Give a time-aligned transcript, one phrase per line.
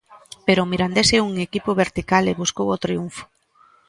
[0.45, 3.23] Pero o Mirandés é un equipo vertical e buscou o triunfo.